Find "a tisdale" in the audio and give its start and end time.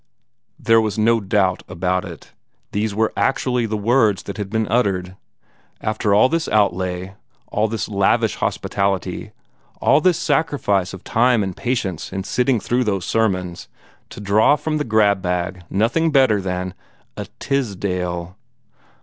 17.15-18.35